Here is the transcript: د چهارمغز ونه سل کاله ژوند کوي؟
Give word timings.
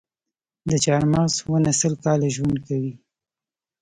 د 0.69 0.71
چهارمغز 0.83 1.33
ونه 1.49 1.71
سل 1.79 1.93
کاله 2.03 2.27
ژوند 2.35 2.57
کوي؟ 2.67 2.93